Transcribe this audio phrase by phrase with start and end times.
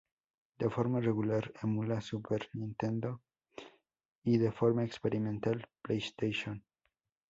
[0.61, 3.21] De forma regular emula Super Nintendo
[4.23, 6.65] y de forma experimental PlayStation.